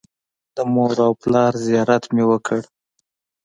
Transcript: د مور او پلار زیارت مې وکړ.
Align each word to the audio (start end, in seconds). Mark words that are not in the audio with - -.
د 0.55 0.57
مور 0.73 0.93
او 1.05 1.11
پلار 1.21 1.53
زیارت 1.65 2.03
مې 2.13 2.23
وکړ. 2.31 2.61